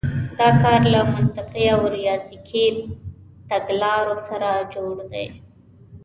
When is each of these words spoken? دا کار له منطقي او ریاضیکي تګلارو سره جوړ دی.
دا 0.39 0.47
کار 0.61 0.81
له 0.93 1.01
منطقي 1.13 1.63
او 1.73 1.81
ریاضیکي 1.97 2.65
تګلارو 3.49 4.15
سره 4.27 4.49
جوړ 4.73 4.95
دی. 5.11 5.27